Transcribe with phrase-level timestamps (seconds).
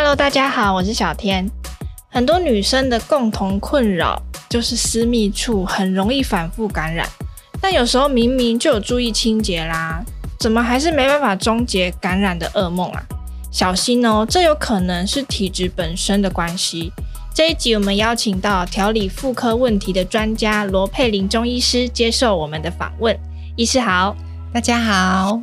[0.00, 1.50] Hello，大家好，我是小天。
[2.08, 4.16] 很多女生的共同困扰
[4.48, 7.04] 就是私密处很容易反复感染，
[7.60, 10.00] 但有时候明明就有注意清洁啦，
[10.38, 13.02] 怎么还是没办法终结感染的噩梦啊？
[13.50, 16.92] 小心哦，这有可能是体质本身的关系。
[17.34, 23.18] 这一集我们邀请到调理妇科问题的专家罗佩玲中医师接受我们的访问。
[23.56, 24.14] 医师好，
[24.54, 25.42] 大家好。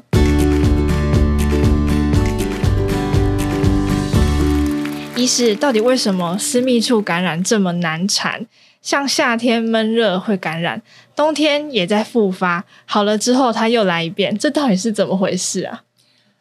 [5.15, 8.45] 医师，到底为什么私密处感染这么难缠？
[8.81, 10.81] 像夏天闷热会感染，
[11.15, 15.83] 冬天也在复发，好了之后它又来一遍，这到底是怎么回事啊？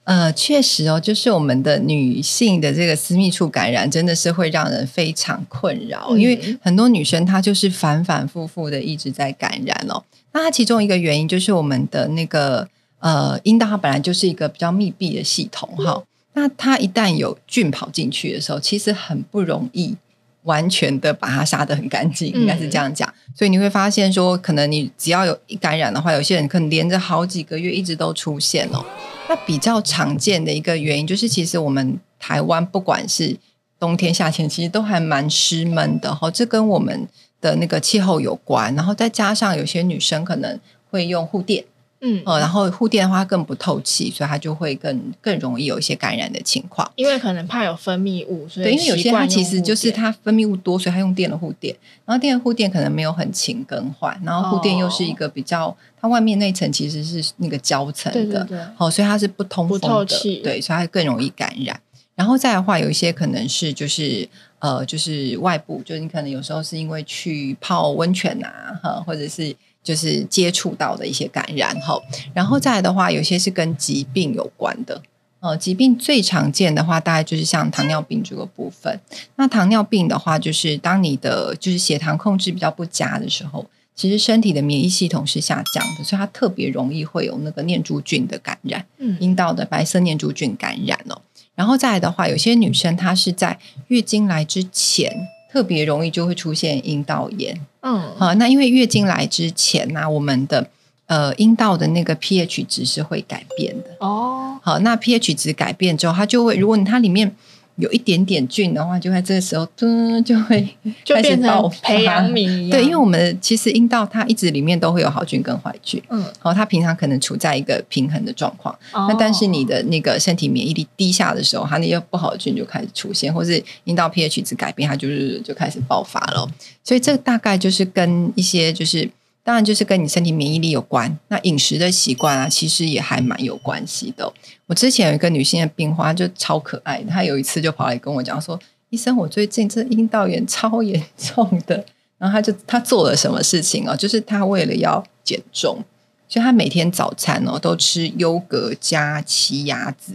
[0.02, 10.02] 呃，确实哦，就是我们的女性的这个私密处感染，真的是会让人非常困扰，嗯、因为很多女生她就是反反复复的一直在感染哦。
[10.32, 12.68] 那它其中一个原因就是我们的那个
[12.98, 15.94] 呃阴道，它本来就是一个比较密闭的系统哈。
[15.96, 16.02] 嗯
[16.34, 19.96] 那它一旦有菌跑进去的时候，其实很不容易
[20.42, 23.08] 完全的把它杀得很干净，应该是这样讲。
[23.08, 28.84] 嗯、所以你会发现说，可能你只要有一感染的话，有些人可能连着好几个月一直都出现哦。
[29.28, 33.34] 那比较常见的一个原因就是，其实我们台湾不管是
[33.78, 36.30] 冬天夏天，其实都还蛮湿闷的哈。
[36.30, 37.08] 这跟我们
[37.40, 40.58] 的那个气候有关，然后再加上有些女生可能
[40.90, 41.64] 会用护垫。
[42.06, 46.86] 嗯，呃，然后护垫的话更不透气，所以它就会更更容易有一些感染的情况。
[46.96, 51.74] 因为可能怕有分泌物，所以对，因为有些它其实就是它分泌物多，所以它用电的护垫。
[52.04, 61.80] 然后电的护垫可能没有很勤更换，然后护垫又是一个比较，哦、它外面那层其实是那个胶层的，对对对，哦，所以它是不通风的，不透气，对，所以它更容易感染。
[62.14, 69.56] 然后再的话，有一些可能是就是呃，就是外部，就是你可能有时候是因为去泡温泉啊，哈，或者是。
[69.84, 72.00] 就是接触到的一些感染哈，
[72.32, 75.02] 然后再来的话，有些是跟疾病有关的。
[75.40, 78.98] 呃，疾病最常见的话，大概就是像糖尿病这个部分。
[79.36, 91.20] 那糖尿病的话，就是当你的就是血糖控制比较不佳的时候，其实身体的免疫系统是下降的，所以它特别容易会有那个念珠菌的感染，嗯，阴道的白色念珠菌感染哦。
[91.54, 93.58] 然后再来的话，有些女生她是在
[93.88, 95.28] 月经来之前。
[95.54, 100.68] 特别容易就会出现阴道炎，嗯，好，那因为月经来之前呢、啊，我们的
[101.06, 103.90] 呃阴道的那个 pH 值是会改变的。
[104.00, 107.36] 哦，好，那 pH 值改变之后，它就会，如果你它里面。
[107.76, 110.66] 有一点点菌的话，就在这个时候，噔就会
[111.04, 112.70] 就变成培养皿一样。
[112.70, 118.72] 对，因为我们其实阴道它一直里面都会有好菌跟坏菌，嗯，然后它平常可能处在一个平衡的状况。
[118.92, 126.48] 哦、那但是你的那个身体免疫力低下的时候，它那些不好的菌就开始出现，或是阴道 pH 值改变，它就是就开始爆发了。
[126.84, 129.10] 所以这大概就是跟一些就是。
[129.44, 131.18] 当然，就是跟你身体免疫力有关。
[131.28, 134.32] 那饮食的习惯啊，其实也还蛮有关系的。
[134.66, 137.10] 我之前有一个女性的病患，就超可爱的。
[137.10, 141.84] 她有一次就跑来跟我讲说：“医生，我最近这阴道炎超严重的。”
[142.16, 143.94] 然后她就她做了什么事情哦？
[143.94, 145.84] 就是她为了要减重，
[146.26, 150.14] 所以她每天早餐哦都吃优格加奇亚籽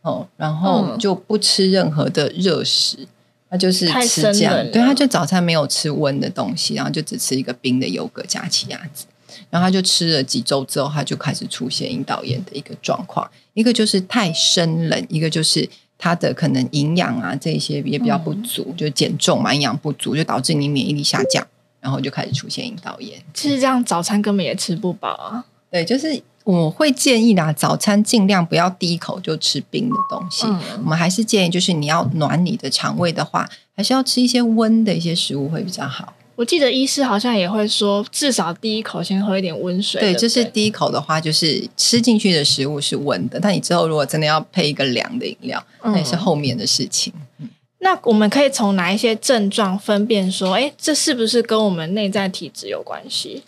[0.00, 3.06] 哦，然后就不吃任何的热食。
[3.54, 9.06] 他就是吃这样，对，他就早餐没有吃温的东西，然后就只吃一个冰的优格加奇亚籽，
[9.48, 21.46] 然后他就吃了几周之后，他就开始出现阴道炎的一个状况，一个就是太生冷，一个就是他的可能营养啊这些也比较不足，嗯、就减重嘛，营养不足就导致你免疫力下降，
[21.80, 23.16] 然后就开始出现阴道炎。
[23.32, 26.20] 其实这样早餐根本也吃不饱啊，对，就是。
[26.44, 30.44] 我会建议啦，早餐尽量不要第一口就吃冰的东西。
[30.46, 36.12] 嗯、我们还是建议，就是你要暖你的肠胃的话，还是要吃一些温的一些食物会比较好。
[36.36, 40.00] 我记得医师好像也会说，至少第一口先喝一点温水。
[40.00, 43.38] 对，就是第一口的话，就是吃进去的食物是温的。
[43.40, 47.12] 但你之后如果真的要配一个凉的饮料，那也是后面的事情。
[47.38, 53.44] 嗯、那我们可以从哪一些症状分辨说，哎，这是不是跟我们内在体质有关系？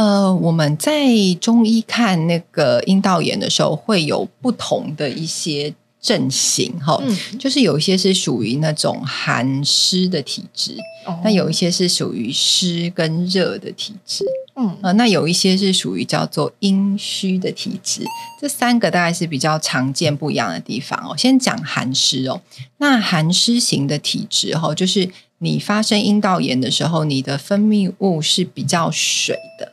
[0.00, 1.10] 呃，我们在
[1.42, 10.74] 中医看那个阴道炎的时候，会有不同的一些症型哈，嗯、就是有一些是属于那种寒湿的体质，
[11.22, 14.24] 那、哦、有一些是属于湿跟热的体质，
[14.56, 18.02] 嗯、呃，那有一些是属于叫做阴虚的体质，
[18.40, 21.14] 这三个大概是比较常见不一样的地方哦。
[21.14, 22.40] 先讲寒湿哦，
[22.78, 25.10] 那寒湿型的体质哈，就是
[25.40, 29.72] 你发生阴道炎的时候，你的分泌物是比较水的。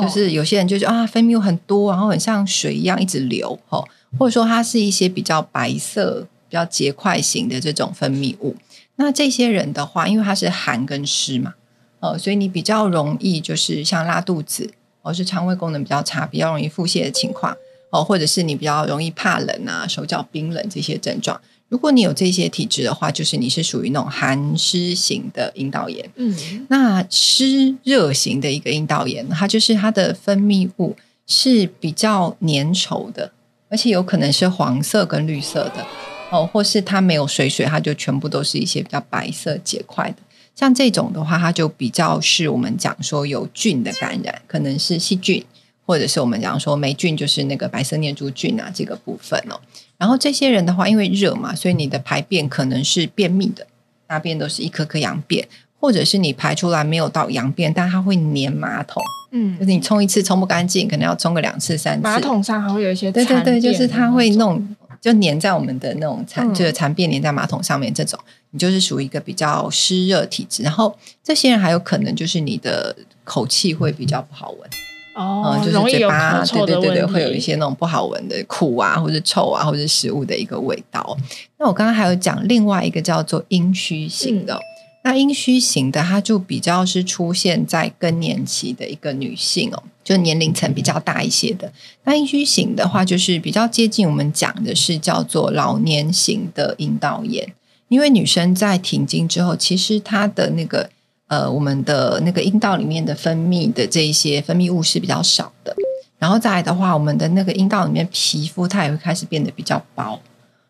[0.00, 3.86] 就是有些人就觉得啊，分泌物很多，然后很像水一样一直流，吼，
[4.18, 8.56] 或者说它是一些比较白色、比较结块型的这种分泌物。
[8.96, 11.54] 那这些人的话，因为它是寒跟湿嘛，
[12.00, 14.70] 哦，所以你比较容易就是像拉肚子，
[15.02, 17.56] 或是肠胃功能比较差，比较容易腹泻的情况，
[17.90, 21.40] 哦，或者是你比较容易怕冷啊，手脚冰冷这些症状。
[21.68, 26.10] 如果你有这些体质的话，就是你是属于那种寒湿型的阴道炎。
[26.16, 33.30] 嗯，那湿热型的一个阴道炎，它就是它的分泌物是比较粘稠的，
[33.68, 35.86] 而且有可能是黄色跟绿色的
[36.30, 40.16] 哦，或是它没有水水，它就全部都是一些比较白色结块的。
[40.54, 45.44] 像这种的话，它就比较是我们讲说有菌的感染，可能是细菌。
[45.86, 49.58] 或者是我们讲说霉菌，就是那个白色念珠菌啊，这个部分哦。
[49.98, 53.66] 然后这些人的话，因为热嘛，所以你的排便可能是便秘的，
[54.06, 55.46] 大便都是一颗颗羊便，
[55.80, 59.02] 或者是你排出来没有到羊便，但它会粘马桶。
[59.32, 62.02] 嗯，就是你冲一次冲不干净，可能要冲个两次、三次。
[62.02, 68.18] 马桶上还会有一些对对对，就是它会弄就粘在我们的那种残，嗯、就是残便粘在马桶上面这种，
[68.52, 70.62] 你就是属于一个比较湿热体质。
[70.62, 74.70] 然后这些人还有可能就是你的口气会比较不好闻。
[75.18, 81.18] 哦、嗯，就是嘴巴，对对对对，会有一些那种不好闻的苦啊，或者臭啊，或者食物的一个味道。
[81.58, 84.60] 那我刚刚还有讲另外一个叫做阴虚型的，嗯、
[85.02, 91.72] 那阴虚型的，它就比较是出现在更年期的一个女性哦，就年龄层比较大一些的。
[92.04, 97.52] 那阴虚型的话，就是比较接近我们讲的是叫做老年型的阴道炎，
[97.88, 100.88] 因为女生在停经之后，其实她的那个。
[101.28, 105.76] 呃，我们的那个阴道里面的分泌的这一些分泌物是比较少的，
[106.18, 110.18] 然后再来的话，我们的那个阴道里面皮肤它也会开始变得比较薄，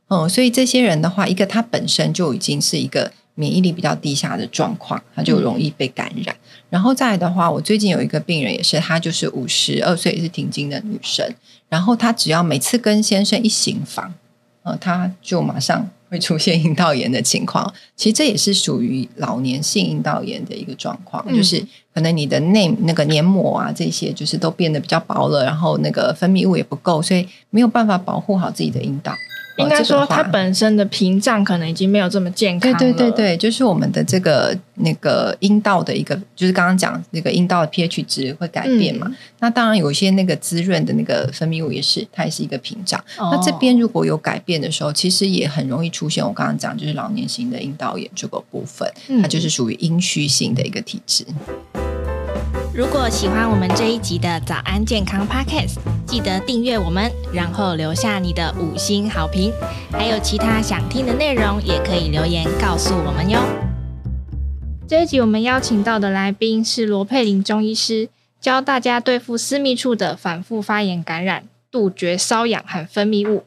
[0.08, 6.34] 嗯，所以这些人的话，一个他本身就已经是一个免疫力比较低下的状况，他就容易被感染。
[6.70, 11.24] 然后再来的话，我最近有一个病人也是，她就是五十二岁也是停经的女生，
[11.68, 14.12] 然后她只要每次跟先生一行房，
[14.64, 15.88] 呃，她就马上。
[16.08, 21.62] 会出现阴道炎的情况，其实这也是属于老年性阴道炎的一个状况，嗯、就是
[21.94, 29.12] 可能你的内那个黏膜啊，这些就是都变得比较薄了，然后那个分泌物也不够，所以没有办法保护好自己的阴道。
[29.58, 32.78] 应该说，它本身的屏障可能已经没有这么健康了。
[32.78, 39.06] 对对对对，就是我们的这个那个阴道的一个，就是刚刚讲那个阴道的 pH 值会改变嘛。
[39.08, 42.98] 嗯、那当然有一些那个滋润的那个分泌物也是，它也是一个屏障。
[43.18, 48.88] 哦、那这边如果有改变的时候，其实也很容易出现我刚刚讲就是老年型的阴道炎这个部分，
[49.20, 51.24] 它就是属于阴虚型的一个体质。
[52.72, 55.78] 如果喜欢我们这一集的早安健康 Podcast，
[56.08, 59.52] 记得订阅我们，然后留下你的五星好评。
[59.92, 63.38] 还有其他想听的内容，也可以留言告诉我们哟。
[64.88, 68.08] 这一集我们邀请到的来宾是罗佩玲中医师，
[68.40, 73.44] 教大家对付私密处的反复发炎感染，杜绝瘙痒和分泌物。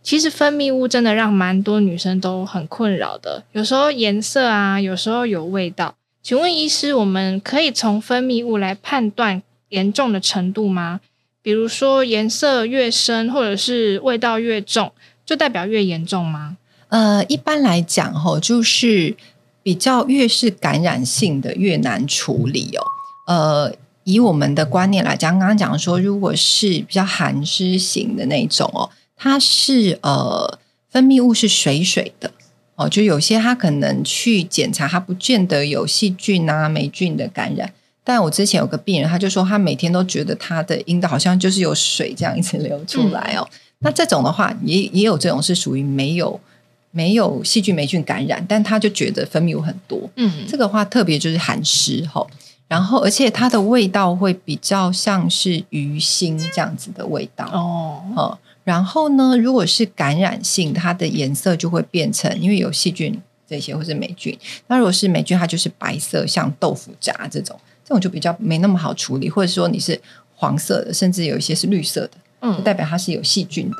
[0.00, 5.96] 其实分泌物真的让蛮多女生都很困扰的，有时候颜色啊，有时候有味道。
[6.22, 11.00] 请问医师，我们可以从分泌物来判断严重的程度吗？
[11.46, 14.90] 比如说颜色越深，或者是味道越重，
[15.24, 16.56] 就代表越严重吗？
[16.88, 19.16] 呃，一般来讲，吼，就是
[19.62, 22.82] 比较越是感染性的越难处理哦。
[23.28, 23.72] 呃，
[24.02, 30.58] 以我们的观念来讲，刚刚讲说，如果是比较寒湿型的那种哦，它是呃
[30.90, 32.32] 分泌物是水水的。
[32.74, 37.72] 哦，就有些他可能去检查，他不见得有细菌啊、霉菌的感染。
[38.08, 43.42] 但我之前有个病人，他就说他每天都觉得他的阴道好像就是有水这样一直流出来哦。
[43.50, 46.40] 嗯、那这种的话，也也有这种是属于没有
[46.92, 50.08] 没有细菌、霉菌感染，但他就觉得分泌物很多。
[50.14, 52.28] 嗯，这个话特别就是寒湿吼，
[52.68, 58.00] 然后而且它的味道会比较像是鱼腥这样子的味道哦。
[58.14, 63.16] 哦然后呢，如果是感染性，它的颜色就会变成，因为有细菌
[63.48, 64.36] 这些或是霉菌。
[64.66, 67.56] 那如果是霉菌，它就是白色，像豆腐渣这种，
[67.86, 69.30] 这种就比较没那么好处理。
[69.30, 69.98] 或者说你是
[70.34, 73.76] 黄色的，甚至有一些是绿色的，嗯，代表它是有细菌的。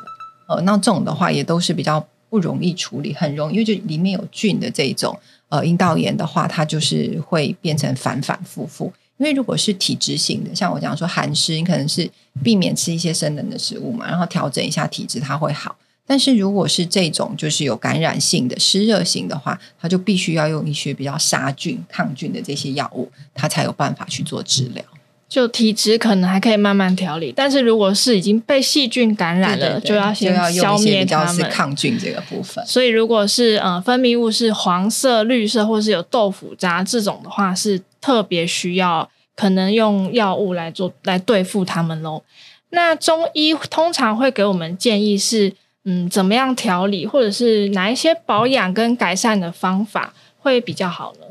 [0.47, 8.91] 呃，那这种的话也都是比较不容易处理，很容易，因为就里面有菌的这一种呃阴道炎的话，它就是会变成反反复复。
[9.17, 12.09] 因为如果是体质型的，像我讲说寒湿，你可能是
[12.43, 15.75] 避免吃一些生冷的食物嘛，然后调整一下体质，它会好。
[16.07, 24.83] 但是如果是这种就是有感染性的湿热型的话，它就必须要用一些比较杀菌、抗菌的这些药物，它才有办法去做治疗。
[25.27, 31.51] 就体质可能还可以慢慢调理，但是如果是已经被细菌感染了，对对对，就要先消灭它们。
[31.51, 32.65] 抗菌这个部分。
[32.65, 42.23] 所以如果是呃分泌物是黄色、绿色，或是有豆腐渣这种的话，是特别需要可能用药物来做来对付它们喽。
[42.69, 45.53] 那中医通常会给我们建议是，
[45.89, 51.21] 嗯，怎么样调理，或者是哪一些保养跟改善的方法会比较好呢？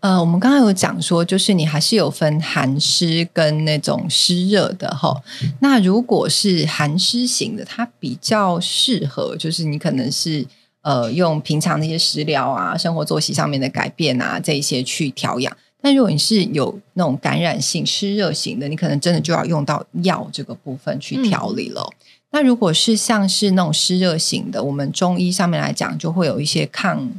[0.00, 5.14] 呃，我们刚刚有讲说，就是你还是有分寒湿跟那种湿热的哈。
[5.60, 10.46] 那如果是寒湿型的，它比较适合，就是你可能是
[10.80, 15.54] 呃用平常那些食疗啊、生活作息上面的改变啊这一些去调养。
[15.82, 21.82] 但如果你是有那种感染性湿热型的，你可能真的就要用到药这个部分去调理了。
[21.82, 21.92] 嗯、
[22.32, 27.10] 那如果是像是那种湿热型的，我们中医上面来讲，就会有一些抗。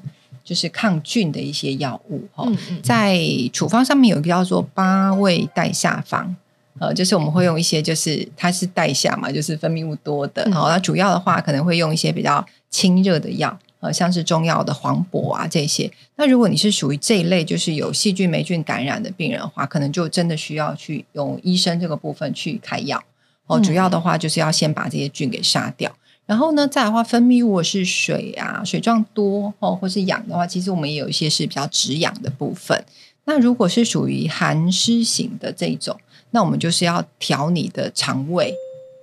[0.44, 3.22] 就是抗菌的一些药物哈，嗯嗯、在
[3.54, 6.36] 处方上面有一个叫做八味带下方，
[6.80, 15.90] 呃，就是我们会用一些，就是它是带下嘛，就是分泌物多的，好、嗯，那主要的话可能会用一些比较清热的药，呃，像是中药的黄柏啊这些。
[16.16, 23.02] 那如果你是属于这一类，就是有细菌霉菌感染的病人的话，可能就真的需要去用医生这个部分去开药
[23.48, 23.60] 哦。
[23.60, 25.92] 主要的话就是要先把这些菌给杀掉。
[26.26, 32.86] 然后呢，再的话，分泌物是水啊，水状多哦，或是氧的话，其实我们也有一些是比较止痒的部分。
[33.26, 38.56] 那如果是属于寒湿型的这种，那我们就是要调你的肠胃，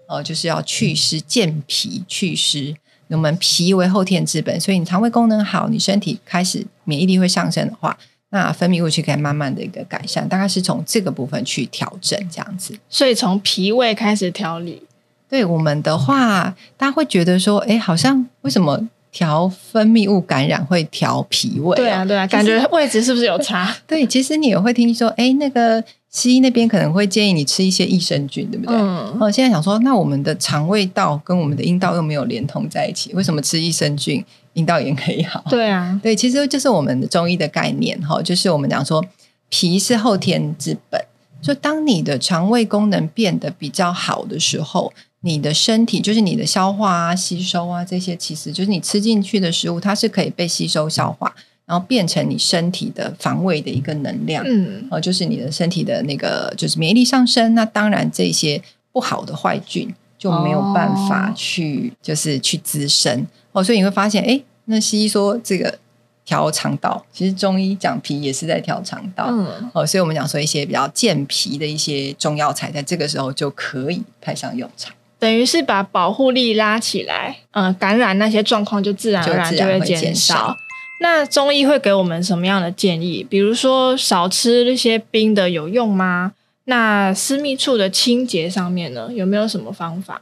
[0.08, 2.74] 呃，就是要祛湿、健脾、祛湿。
[3.08, 7.98] 我们脾为后天之本，所以你肠胃功能好，你身体开始免疫力会上升的话，
[8.30, 10.28] 那分泌物就可以慢慢的一个改善。
[10.28, 14.82] 大概是从这个部分去调整这样子，所以从脾胃开始调理。
[15.28, 18.80] 对我们的话，大家会觉得说，哎，好像为什么
[19.12, 21.76] 调分泌物感染会调脾胃？
[21.76, 23.76] 对啊，对啊，感觉位置是不是有差？
[23.86, 28.74] 对，其实你也会听说，哎，那个西医那边可能会建议你吃一些益生菌，对不对？
[28.74, 29.18] 嗯。
[29.20, 34.24] 哦，现在想说，那我们的肠胃道跟我们的阴道又没有连通在一起，为什么吃益生菌
[34.58, 35.42] 阴道炎可以好？
[35.48, 39.04] 对啊，对，其实就是我们的中医的概念哈，就是我们讲说，
[39.48, 41.00] 脾是后天之本，
[41.40, 44.92] 就当你的肠胃功能变得比较好的时候。
[45.22, 51.34] 你的身体就是你的消化啊、吸收啊这些，其实就是你吃进去的食物，它是可以被吸收消化，
[51.66, 54.44] 然后变成你身体的防卫的一个能量。
[54.46, 58.62] 嗯，哦，就是你的身体的那个就是免疫力上升，那当然这些
[58.92, 63.26] 不好的坏菌就没有办法去、哦、就是去滋生。
[63.52, 65.78] 哦，所以你会发现，哎，那西医说这个
[66.24, 69.28] 调肠道，其实中医讲脾也是在调肠道。
[69.30, 74.92] 嗯，哦，所以我们讲说一些比较健脾的一些中药材，在这个时候就可以派上用场。
[75.18, 80.56] 等于是把保护力拉起来，嗯、呃，感染那些状况就自然而然就会减少。
[81.00, 83.24] 那中医会给我们什么样的建议？
[83.28, 86.32] 比如说少吃那些冰的有用吗？
[86.68, 90.20] 那私密处的清洁上面呢，有没有什么方法？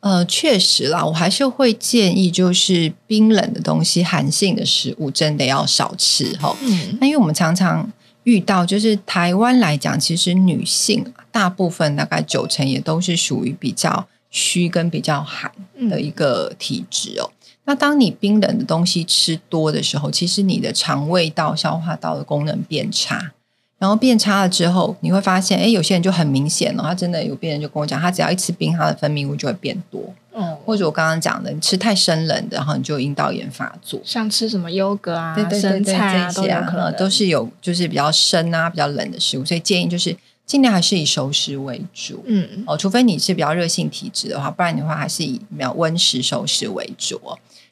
[0.00, 6.56] 呃，确实啦，我还是会建议，就是冰冷的东西、寒性的食物，真的要少吃哈。
[6.62, 7.92] 嗯，那因为我们常常
[8.22, 14.06] 遇到，就是台湾来讲，其实女性大部分大概九成也都是属于比较。
[14.32, 15.50] 虚跟比较寒
[15.90, 23.32] 的一个体质哦，嗯、那当你冰冷的东西吃多的时候，其实你的肠胃道、消化道的功能变差，
[23.80, 40.16] 然后变差了之后，你会发现，哎，有些人就很明显哦，他真的有病人就跟我讲，他只要一吃冰，他的分泌物就会变多，嗯，或者我刚刚讲的，你吃太生冷的，然后你就阴道炎发作，像吃什么优格啊、对对对对生菜啊，这些啊，都，都是有就是比较生啊、比较冷的食物，所以建议就是。
[40.46, 47.20] 尽量还是以熟食为主，嗯，哦，除非你是比较热性体质的话，不然的话还是以比较温食熟食为主。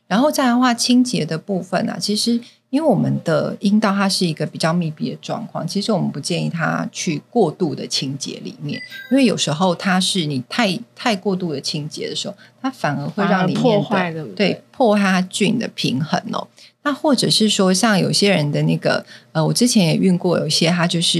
[0.06, 8.78] 然后再来的话，清洁的部分啊，其实因为我们的阴道它是一个比较密闭的状况，其实我们不建议它去过度的清洁里面，
[9.10, 16.46] 因为有时候它是你太太过度的清洁的时候，它反而会让里面坏的对破坏它菌的平衡哦。
[16.82, 21.18] 那或者是说，像有些人的那个，呃，我之前也遇过，有一些他就是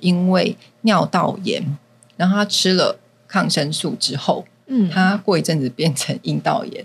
[0.00, 1.62] 因为尿道炎，
[2.16, 2.98] 然后他吃了
[3.28, 6.84] 抗生素之后，嗯，他过一阵子变成阴道炎。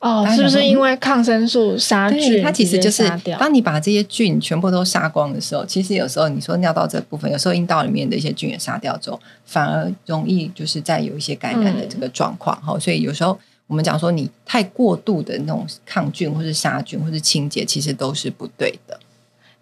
[0.00, 2.42] 哦，是不是因为抗生素杀菌？
[2.42, 12.56] 它其实就是当你把这些菌全部都杀光的时候，其实有时候你说尿道这部分，有时候阴道里面的一些菌也杀掉之后，反而容易就是在有一些感染的这个状况。
[12.62, 13.38] 哈、嗯，所以有时候。
[13.68, 18.98] 我们讲说，你太过度的那种抗菌，或是杀菌，或是清洁，其实都是不对的。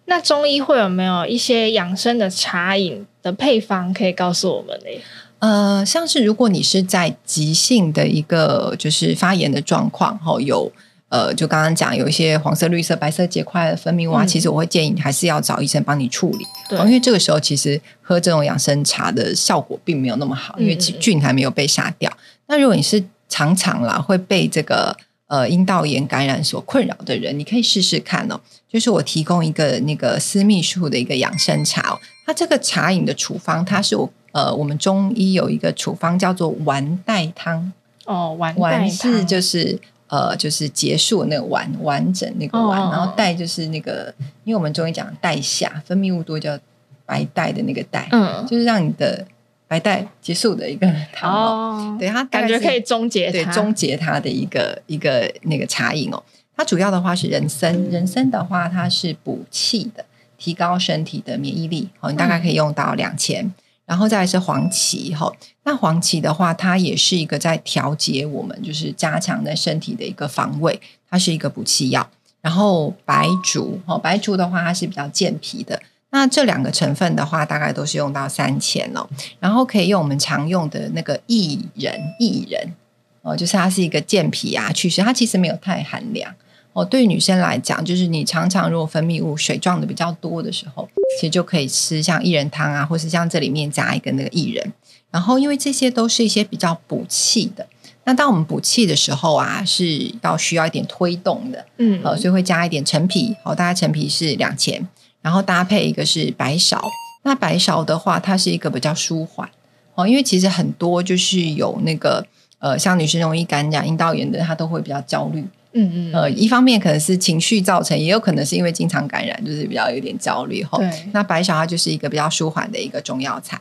[0.05, 5.01] 那中医会有没有一些养生的茶饮的配方可以告诉我们呢？
[5.39, 10.71] 呃，像是如果你是在急性的一个就是发炎的状况，哈，有
[11.09, 16.45] 呃，就刚刚讲有一些黄色、绿色、白色结块的分泌物啊，嗯、其实我会建议你还是要找医生帮你处理。
[16.67, 22.11] 对，因为这个时候其实喝这种养生茶的效果并没有那么好，因为菌还没有被杀掉。
[22.11, 28.39] 嗯、那如果你是常常啦会被这个呃阴道炎感染所困扰的人，你可以试试看哦。
[28.69, 37.73] 就是我提供一个那个私密处的一个养生茶哦，它这个茶饮的处方，它是我呃我们中医有一个处方叫做丸带汤。
[38.05, 39.77] 哦，丸带，丸是就是
[40.07, 44.13] 呃，就是结束那个完完整那个完，哦、然后带就是那个，
[44.45, 46.57] 因为我们中医讲带下分泌物多叫
[47.05, 49.25] 白带的那个带，嗯，就是让你的
[49.67, 56.23] 白带结束的一个汤哦，对它感觉可以终结对终结它的一个一个那个茶饮哦。
[56.55, 60.05] 它主要的话是人参，人参的话它是补气的，
[60.37, 61.89] 提高身体的免疫力。
[61.99, 63.43] 好，你大概可以用到两钱。
[63.43, 63.53] 嗯、
[63.87, 65.31] 然后再是黄芪，哈，
[65.63, 70.79] 那黄芪的话，它也是一个在调节我们，就是加强的身体的一个防卫，
[71.09, 72.07] 它是一个补气药。
[72.41, 75.81] 然后白术，哈，白术的话它是比较健脾的。
[76.09, 79.07] 那这两个成分的话，大概都是用到三钱哦。
[79.39, 82.73] 然后可以用我们常用的那个薏仁，薏仁
[83.21, 86.33] 哦，就是它是一个健脾啊祛湿，它其实没有太寒凉。
[86.77, 90.87] 哦，对于女生来讲，就是你常常如果分泌物水状的比较多的时候，
[91.19, 94.73] 其实就可以吃像薏仁汤啊，或是像这里面加一个那个薏仁。
[95.09, 97.65] 然后，因为这些都是一些比较补气的。
[98.03, 103.35] 那当我们补气的时候啊，是要需要一点推动的，嗯，呃，所以会加一点陈皮。
[103.43, 104.87] 好，大家陈皮是两钱，
[105.23, 106.79] 然后搭配一个是白芍。
[107.23, 109.49] 那白芍的话，它是一个比较舒缓。
[109.95, 112.23] 哦，因为其实很多就是有那个
[112.59, 115.43] 呃，像女生容易感染阴道炎的，她都会比较焦虑。
[115.73, 120.63] 嗯嗯，呃，一方面可能是情绪造成，也有可能是因为经常感染，就是比较有点焦虑。
[120.63, 123.59] 吼，对，那白芍它就是一个比较舒缓的一个中药材。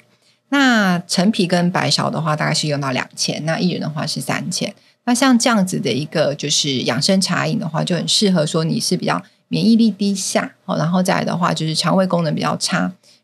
[0.48, 4.72] 那陈皮跟白芍的话，大概是用到两千，那薏仁的话是三千。
[5.04, 12.78] 那像这样子的一个就是养生茶饮的话，就很适合说你是比较免疫力低下，好，然后再来的话就是肠胃功能比较差，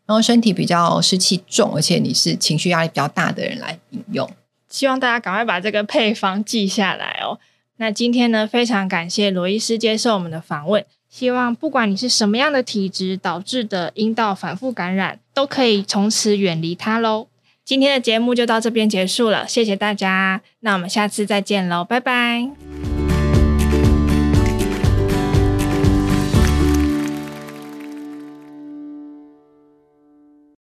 [0.05, 4.29] 然后身体比较湿气重，而且你是情绪压力比较大的人来饮用。
[4.69, 7.39] 希望大家赶快把这个配方记下来哦。
[7.77, 10.85] 那今天呢，非常感谢罗医师接受我们的访问。
[11.09, 17.27] 希望不管你是什么样的体质导致的阴道反复感染，都可以从此远离它喽。
[17.63, 20.41] 今天的节目就到这边结束了，谢谢大家。
[20.61, 22.92] 那我们下次再见喽，拜拜。